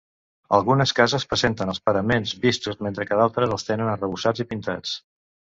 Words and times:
Algunes 0.57 0.93
cases 0.99 1.25
presenten 1.33 1.71
els 1.73 1.81
paraments 1.89 2.33
vistos 2.47 2.81
mentre 2.87 3.07
que 3.11 3.21
d'altres 3.21 3.55
els 3.59 3.69
tenen 3.69 3.93
arrebossats 3.93 4.45
i 4.47 4.49
pintats. 4.57 4.99